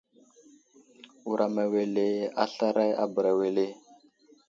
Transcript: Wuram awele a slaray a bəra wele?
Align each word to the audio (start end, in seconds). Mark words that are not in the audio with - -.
Wuram 1.25 1.55
awele 1.63 2.07
a 2.41 2.43
slaray 2.53 2.91
a 3.03 3.05
bəra 3.13 3.31
wele? 3.39 3.65